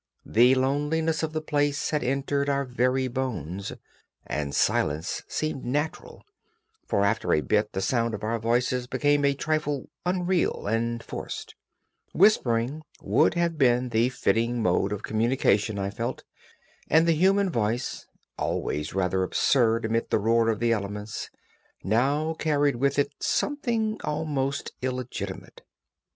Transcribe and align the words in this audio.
The 0.25 0.55
loneliness 0.55 1.21
of 1.21 1.31
the 1.31 1.43
place 1.43 1.91
had 1.91 2.03
entered 2.03 2.49
our 2.49 2.65
very 2.65 3.07
bones, 3.07 3.71
and 4.25 4.55
silence 4.55 5.21
seemed 5.27 5.63
natural, 5.63 6.23
for 6.87 7.05
after 7.05 7.35
a 7.35 7.41
bit 7.41 7.73
the 7.73 7.83
sound 7.83 8.15
of 8.15 8.23
our 8.23 8.39
voices 8.39 8.87
became 8.87 9.23
a 9.23 9.35
trifle 9.35 9.91
unreal 10.03 10.65
and 10.65 11.03
forced; 11.03 11.53
whispering 12.13 12.81
would 13.03 13.35
have 13.35 13.59
been 13.59 13.89
the 13.89 14.09
fitting 14.09 14.63
mode 14.63 14.91
of 14.91 15.03
communication, 15.03 15.77
I 15.77 15.91
felt, 15.91 16.23
and 16.89 17.07
the 17.07 17.11
human 17.13 17.51
voice, 17.51 18.07
always 18.39 18.95
rather 18.95 19.21
absurd 19.21 19.85
amid 19.85 20.09
the 20.09 20.17
roar 20.17 20.49
of 20.49 20.59
the 20.59 20.71
elements, 20.71 21.29
now 21.83 22.33
carried 22.39 22.77
with 22.77 22.97
it 22.97 23.13
something 23.19 23.99
almost 24.03 24.71
illegitimate. 24.81 25.61